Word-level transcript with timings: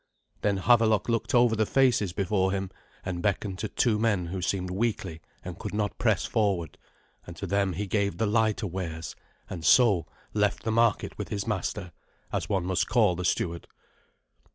Then 0.41 0.57
Havelok 0.57 1.09
looked 1.09 1.35
over 1.35 1.55
the 1.55 1.67
faces 1.67 2.11
before 2.11 2.51
him, 2.53 2.71
and 3.05 3.21
beckoned 3.21 3.59
to 3.59 3.69
two 3.69 3.99
men 3.99 4.25
who 4.25 4.41
seemed 4.41 4.71
weakly 4.71 5.21
and 5.45 5.59
could 5.59 5.75
not 5.75 5.99
press 5.99 6.25
forward, 6.25 6.79
and 7.27 7.35
to 7.37 7.45
them 7.45 7.73
he 7.73 7.85
gave 7.85 8.17
the 8.17 8.25
lighter 8.25 8.65
wares, 8.65 9.15
and 9.47 9.63
so 9.63 10.07
left 10.33 10.63
the 10.63 10.71
market 10.71 11.15
with 11.19 11.29
his 11.29 11.45
master, 11.45 11.91
as 12.33 12.49
one 12.49 12.65
must 12.65 12.89
call 12.89 13.15
the 13.15 13.23
steward. 13.23 13.67